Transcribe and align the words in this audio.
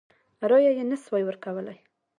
رایه 0.49 0.71
یې 0.77 0.83
نه 0.91 0.97
سوای 1.03 1.23
ورکولای. 1.25 1.79